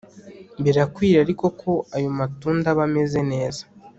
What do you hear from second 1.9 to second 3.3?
ayo matunda aba ameze